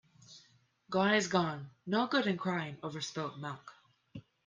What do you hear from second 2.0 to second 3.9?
good in crying over spilt milk.